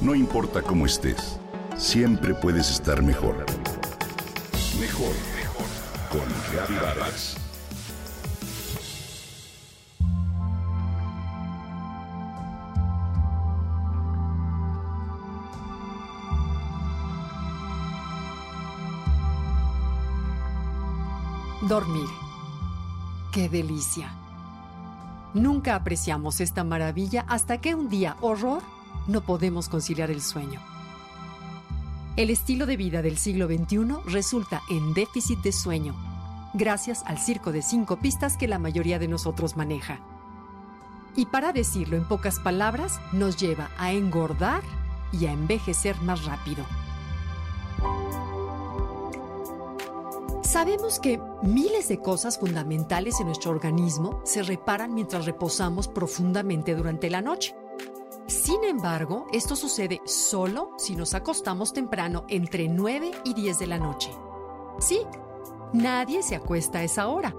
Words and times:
No 0.00 0.14
importa 0.14 0.62
cómo 0.62 0.86
estés, 0.86 1.38
siempre 1.76 2.32
puedes 2.32 2.70
estar 2.70 3.02
mejor. 3.02 3.44
Mejor, 4.80 5.12
mejor. 5.36 5.66
Con 6.10 6.26
Reavivadas. 6.50 7.36
Dormir. 21.68 22.08
¡Qué 23.32 23.50
delicia! 23.50 24.14
Nunca 25.34 25.74
apreciamos 25.74 26.40
esta 26.40 26.64
maravilla 26.64 27.26
hasta 27.28 27.60
que 27.60 27.74
un 27.74 27.90
día, 27.90 28.16
horror, 28.22 28.62
no 29.10 29.20
podemos 29.20 29.68
conciliar 29.68 30.10
el 30.10 30.22
sueño. 30.22 30.60
El 32.16 32.30
estilo 32.30 32.66
de 32.66 32.76
vida 32.76 33.02
del 33.02 33.18
siglo 33.18 33.46
XXI 33.46 33.96
resulta 34.06 34.62
en 34.70 34.94
déficit 34.94 35.38
de 35.40 35.52
sueño, 35.52 35.94
gracias 36.54 37.02
al 37.06 37.18
circo 37.18 37.52
de 37.52 37.62
cinco 37.62 37.96
pistas 37.96 38.36
que 38.36 38.48
la 38.48 38.58
mayoría 38.58 38.98
de 38.98 39.08
nosotros 39.08 39.56
maneja. 39.56 40.00
Y 41.16 41.26
para 41.26 41.52
decirlo 41.52 41.96
en 41.96 42.06
pocas 42.06 42.38
palabras, 42.38 43.00
nos 43.12 43.36
lleva 43.36 43.70
a 43.78 43.92
engordar 43.92 44.62
y 45.12 45.26
a 45.26 45.32
envejecer 45.32 46.00
más 46.02 46.24
rápido. 46.24 46.64
Sabemos 50.42 50.98
que 50.98 51.20
miles 51.42 51.88
de 51.88 52.00
cosas 52.00 52.38
fundamentales 52.38 53.20
en 53.20 53.26
nuestro 53.26 53.52
organismo 53.52 54.20
se 54.24 54.42
reparan 54.42 54.94
mientras 54.94 55.24
reposamos 55.24 55.86
profundamente 55.86 56.74
durante 56.74 57.08
la 57.08 57.22
noche. 57.22 57.54
Sin 58.30 58.62
embargo, 58.62 59.26
esto 59.32 59.56
sucede 59.56 60.00
solo 60.04 60.70
si 60.78 60.94
nos 60.94 61.14
acostamos 61.14 61.72
temprano 61.72 62.26
entre 62.28 62.68
9 62.68 63.10
y 63.24 63.34
10 63.34 63.58
de 63.58 63.66
la 63.66 63.78
noche. 63.80 64.12
Sí, 64.78 65.00
nadie 65.72 66.22
se 66.22 66.36
acuesta 66.36 66.78
a 66.78 66.84
esa 66.84 67.08
hora. 67.08 67.34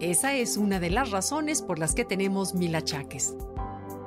Esa 0.00 0.32
es 0.32 0.56
una 0.56 0.80
de 0.80 0.88
las 0.88 1.10
razones 1.10 1.60
por 1.60 1.78
las 1.78 1.94
que 1.94 2.06
tenemos 2.06 2.54
mil 2.54 2.74
achaques. 2.74 3.36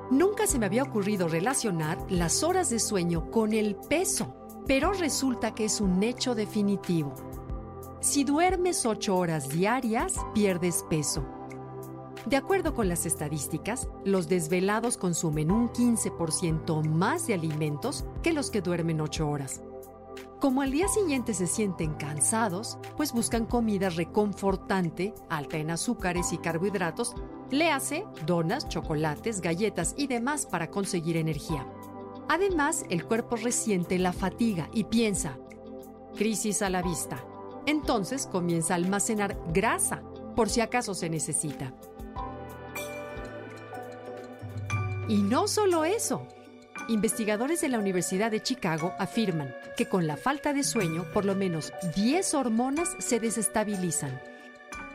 Nunca 0.09 0.47
se 0.47 0.57
me 0.57 0.65
había 0.65 0.81
ocurrido 0.81 1.27
relacionar 1.27 1.99
las 2.09 2.41
horas 2.41 2.71
de 2.71 2.79
sueño 2.79 3.29
con 3.29 3.53
el 3.53 3.75
peso, 3.75 4.33
pero 4.65 4.93
resulta 4.93 5.53
que 5.53 5.65
es 5.65 5.81
un 5.81 6.01
hecho 6.01 6.33
definitivo. 6.33 7.13
Si 7.99 8.23
duermes 8.23 8.87
8 8.87 9.15
horas 9.15 9.49
diarias, 9.49 10.15
pierdes 10.33 10.83
peso. 10.89 11.23
De 12.25 12.37
acuerdo 12.37 12.75
con 12.75 12.87
las 12.87 13.07
estadísticas, 13.07 13.87
los 14.05 14.27
desvelados 14.27 14.97
consumen 14.97 15.51
un 15.51 15.69
15% 15.69 16.87
más 16.87 17.25
de 17.25 17.33
alimentos 17.33 18.05
que 18.21 18.31
los 18.31 18.51
que 18.51 18.61
duermen 18.61 19.01
8 19.01 19.27
horas. 19.27 19.61
Como 20.39 20.61
al 20.61 20.71
día 20.71 20.87
siguiente 20.87 21.33
se 21.33 21.47
sienten 21.47 21.93
cansados, 21.93 22.77
pues 22.97 23.11
buscan 23.13 23.45
comida 23.45 23.89
reconfortante, 23.89 25.13
alta 25.29 25.57
en 25.57 25.71
azúcares 25.71 26.31
y 26.31 26.37
carbohidratos, 26.37 27.15
le 27.49 27.71
hace 27.71 28.05
donas, 28.25 28.67
chocolates, 28.67 29.41
galletas 29.41 29.93
y 29.97 30.07
demás 30.07 30.45
para 30.45 30.69
conseguir 30.69 31.17
energía. 31.17 31.67
Además, 32.27 32.85
el 32.89 33.05
cuerpo 33.05 33.35
resiente 33.35 33.99
la 33.99 34.13
fatiga 34.13 34.69
y 34.73 34.85
piensa, 34.85 35.37
crisis 36.15 36.61
a 36.61 36.69
la 36.69 36.81
vista, 36.81 37.23
entonces 37.65 38.27
comienza 38.27 38.73
a 38.73 38.77
almacenar 38.77 39.37
grasa 39.53 40.01
por 40.35 40.49
si 40.49 40.61
acaso 40.61 40.93
se 40.93 41.09
necesita. 41.09 41.73
Y 45.11 45.23
no 45.23 45.49
solo 45.49 45.83
eso. 45.83 46.25
Investigadores 46.87 47.59
de 47.59 47.67
la 47.67 47.79
Universidad 47.79 48.31
de 48.31 48.41
Chicago 48.41 48.93
afirman 48.97 49.53
que 49.75 49.89
con 49.89 50.07
la 50.07 50.15
falta 50.15 50.53
de 50.53 50.63
sueño, 50.63 51.03
por 51.11 51.25
lo 51.25 51.35
menos 51.35 51.73
10 51.97 52.33
hormonas 52.33 52.95
se 52.97 53.19
desestabilizan. 53.19 54.21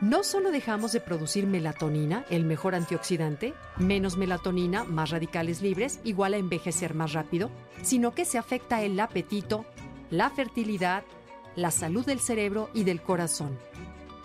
No 0.00 0.24
solo 0.24 0.52
dejamos 0.52 0.92
de 0.92 1.02
producir 1.02 1.46
melatonina, 1.46 2.24
el 2.30 2.44
mejor 2.44 2.74
antioxidante, 2.74 3.52
menos 3.76 4.16
melatonina, 4.16 4.84
más 4.84 5.10
radicales 5.10 5.60
libres, 5.60 6.00
igual 6.02 6.32
a 6.32 6.38
envejecer 6.38 6.94
más 6.94 7.12
rápido, 7.12 7.50
sino 7.82 8.14
que 8.14 8.24
se 8.24 8.38
afecta 8.38 8.82
el 8.82 8.98
apetito, 8.98 9.66
la 10.08 10.30
fertilidad, 10.30 11.04
la 11.56 11.70
salud 11.70 12.06
del 12.06 12.20
cerebro 12.20 12.70
y 12.72 12.84
del 12.84 13.02
corazón. 13.02 13.58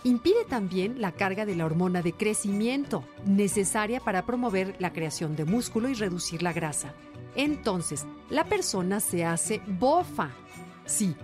Impide 0.04 0.46
también 0.46 1.00
la 1.00 1.12
carga 1.12 1.46
de 1.46 1.56
la 1.56 1.66
hormona 1.66 2.02
de 2.02 2.14
crecimiento, 2.14 3.04
necesaria 3.26 4.00
para 4.00 4.26
promover 4.26 4.76
la 4.80 4.94
creación 4.94 5.36
de 5.36 5.46
músculo 5.46 5.90
y 5.90 5.94
reducir 5.94 6.42
la 6.42 6.54
grasa. 6.54 6.94
Entonces, 7.36 8.08
la 8.30 8.46
persona 8.46 9.00
se 9.00 9.26
hace 9.26 9.62
bofa. 9.68 10.32
Sí, 10.86 11.16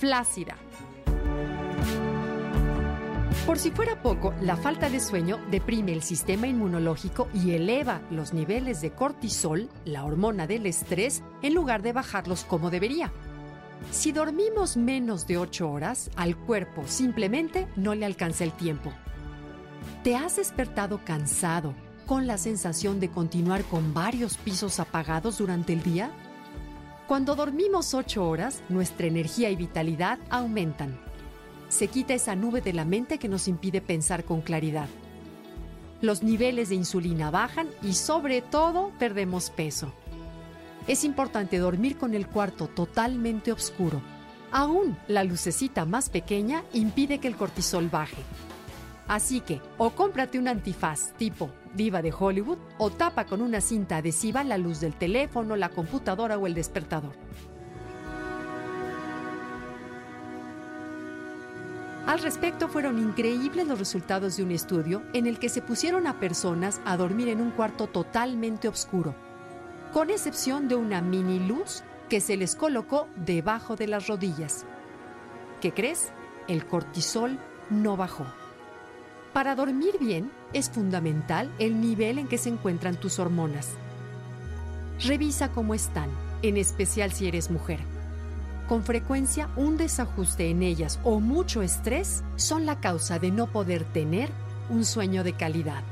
flácida. 0.00 0.56
Por 3.46 3.58
si 3.58 3.70
fuera 3.70 4.00
poco, 4.00 4.32
la 4.40 4.56
falta 4.56 4.88
de 4.88 5.00
sueño 5.00 5.38
deprime 5.50 5.92
el 5.92 6.02
sistema 6.02 6.46
inmunológico 6.46 7.28
y 7.34 7.50
eleva 7.50 8.00
los 8.10 8.32
niveles 8.32 8.80
de 8.80 8.92
cortisol, 8.92 9.68
la 9.84 10.02
hormona 10.04 10.46
del 10.46 10.64
estrés, 10.64 11.22
en 11.42 11.52
lugar 11.52 11.82
de 11.82 11.92
bajarlos 11.92 12.44
como 12.44 12.70
debería. 12.70 13.12
Si 13.90 14.12
dormimos 14.12 14.76
menos 14.76 15.26
de 15.26 15.38
8 15.38 15.70
horas, 15.70 16.10
al 16.16 16.36
cuerpo 16.36 16.84
simplemente 16.86 17.68
no 17.76 17.94
le 17.94 18.06
alcanza 18.06 18.44
el 18.44 18.52
tiempo. 18.52 18.92
¿Te 20.02 20.16
has 20.16 20.36
despertado 20.36 21.00
cansado, 21.04 21.74
con 22.06 22.26
la 22.26 22.36
sensación 22.36 23.00
de 23.00 23.08
continuar 23.08 23.64
con 23.64 23.94
varios 23.94 24.36
pisos 24.36 24.80
apagados 24.80 25.38
durante 25.38 25.72
el 25.72 25.82
día? 25.82 26.10
Cuando 27.06 27.34
dormimos 27.34 27.94
8 27.94 28.28
horas, 28.28 28.62
nuestra 28.68 29.06
energía 29.06 29.50
y 29.50 29.56
vitalidad 29.56 30.18
aumentan. 30.30 30.98
Se 31.68 31.88
quita 31.88 32.14
esa 32.14 32.36
nube 32.36 32.60
de 32.60 32.72
la 32.72 32.84
mente 32.84 33.18
que 33.18 33.28
nos 33.28 33.48
impide 33.48 33.80
pensar 33.80 34.24
con 34.24 34.40
claridad. 34.40 34.88
Los 36.00 36.22
niveles 36.22 36.68
de 36.68 36.74
insulina 36.74 37.30
bajan 37.30 37.68
y 37.82 37.94
sobre 37.94 38.42
todo 38.42 38.92
perdemos 38.98 39.50
peso 39.50 39.92
es 40.86 41.04
importante 41.04 41.58
dormir 41.58 41.96
con 41.96 42.14
el 42.14 42.26
cuarto 42.26 42.68
totalmente 42.68 43.52
oscuro. 43.52 44.02
Aún 44.52 44.96
la 45.08 45.24
lucecita 45.24 45.84
más 45.84 46.10
pequeña 46.10 46.62
impide 46.72 47.18
que 47.18 47.28
el 47.28 47.36
cortisol 47.36 47.88
baje. 47.88 48.22
Así 49.08 49.40
que 49.40 49.60
o 49.78 49.90
cómprate 49.90 50.38
un 50.38 50.48
antifaz 50.48 51.12
tipo 51.14 51.50
diva 51.74 52.02
de 52.02 52.14
Hollywood 52.16 52.58
o 52.78 52.90
tapa 52.90 53.26
con 53.26 53.42
una 53.42 53.60
cinta 53.60 53.96
adhesiva 53.96 54.44
la 54.44 54.58
luz 54.58 54.80
del 54.80 54.94
teléfono, 54.94 55.56
la 55.56 55.70
computadora 55.70 56.38
o 56.38 56.46
el 56.46 56.54
despertador. 56.54 57.12
Al 62.06 62.20
respecto, 62.20 62.68
fueron 62.68 62.98
increíbles 62.98 63.66
los 63.66 63.78
resultados 63.78 64.36
de 64.36 64.42
un 64.42 64.50
estudio 64.50 65.02
en 65.14 65.26
el 65.26 65.38
que 65.38 65.48
se 65.48 65.62
pusieron 65.62 66.06
a 66.06 66.20
personas 66.20 66.80
a 66.84 66.96
dormir 66.98 67.28
en 67.28 67.40
un 67.40 67.50
cuarto 67.50 67.86
totalmente 67.86 68.68
oscuro 68.68 69.14
con 69.94 70.10
excepción 70.10 70.66
de 70.66 70.74
una 70.74 71.00
mini 71.00 71.38
luz 71.38 71.84
que 72.08 72.20
se 72.20 72.36
les 72.36 72.56
colocó 72.56 73.06
debajo 73.14 73.76
de 73.76 73.86
las 73.86 74.08
rodillas. 74.08 74.66
¿Qué 75.60 75.72
crees? 75.72 76.10
El 76.48 76.66
cortisol 76.66 77.38
no 77.70 77.96
bajó. 77.96 78.26
Para 79.32 79.54
dormir 79.54 79.94
bien 80.00 80.32
es 80.52 80.68
fundamental 80.68 81.48
el 81.60 81.80
nivel 81.80 82.18
en 82.18 82.26
que 82.26 82.38
se 82.38 82.48
encuentran 82.48 82.96
tus 82.96 83.20
hormonas. 83.20 83.70
Revisa 84.98 85.50
cómo 85.52 85.74
están, 85.74 86.10
en 86.42 86.56
especial 86.56 87.12
si 87.12 87.28
eres 87.28 87.52
mujer. 87.52 87.78
Con 88.68 88.82
frecuencia 88.82 89.48
un 89.54 89.76
desajuste 89.76 90.50
en 90.50 90.64
ellas 90.64 90.98
o 91.04 91.20
mucho 91.20 91.62
estrés 91.62 92.24
son 92.34 92.66
la 92.66 92.80
causa 92.80 93.20
de 93.20 93.30
no 93.30 93.46
poder 93.46 93.84
tener 93.84 94.28
un 94.70 94.84
sueño 94.84 95.22
de 95.22 95.34
calidad. 95.34 95.84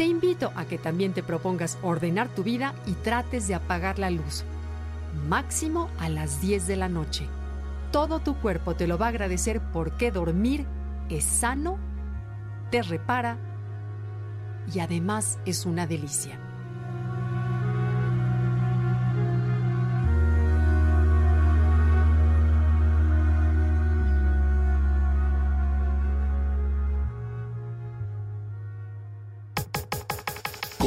Te 0.00 0.06
invito 0.06 0.50
a 0.56 0.64
que 0.64 0.78
también 0.78 1.12
te 1.12 1.22
propongas 1.22 1.76
ordenar 1.82 2.30
tu 2.30 2.42
vida 2.42 2.72
y 2.86 2.92
trates 2.92 3.46
de 3.48 3.54
apagar 3.54 3.98
la 3.98 4.08
luz, 4.08 4.44
máximo 5.28 5.90
a 5.98 6.08
las 6.08 6.40
10 6.40 6.66
de 6.66 6.76
la 6.76 6.88
noche. 6.88 7.26
Todo 7.92 8.18
tu 8.20 8.34
cuerpo 8.36 8.74
te 8.74 8.86
lo 8.86 8.96
va 8.96 9.04
a 9.04 9.08
agradecer 9.10 9.60
porque 9.74 10.10
dormir 10.10 10.64
es 11.10 11.24
sano, 11.24 11.76
te 12.70 12.80
repara 12.80 13.36
y 14.72 14.78
además 14.78 15.38
es 15.44 15.66
una 15.66 15.86
delicia. 15.86 16.49